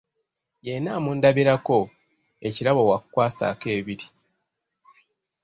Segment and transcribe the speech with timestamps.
[0.65, 1.77] Yenna amundabirako,
[2.47, 4.07] ekirabo wa kukwasaako ebiri.